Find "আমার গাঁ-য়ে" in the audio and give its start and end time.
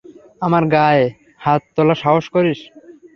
0.41-1.05